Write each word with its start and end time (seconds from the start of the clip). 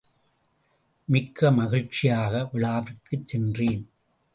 மிக்க 1.05 1.51
மகிழ்ச்சியாக 1.51 2.49
விழாவிற்குச் 2.53 3.27
சென்றேன். 3.27 3.89